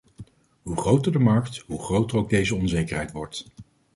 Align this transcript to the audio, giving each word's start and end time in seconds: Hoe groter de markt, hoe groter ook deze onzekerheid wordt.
Hoe 0.63 0.77
groter 0.77 1.11
de 1.11 1.19
markt, 1.19 1.63
hoe 1.67 1.81
groter 1.83 2.17
ook 2.17 2.29
deze 2.29 2.55
onzekerheid 2.55 3.11
wordt. 3.11 3.45